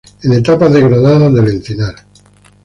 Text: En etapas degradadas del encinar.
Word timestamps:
En 0.23 0.33
etapas 0.33 0.73
degradadas 0.73 1.31
del 1.31 1.47
encinar. 1.49 1.93